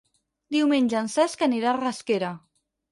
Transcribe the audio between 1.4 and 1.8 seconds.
anirà a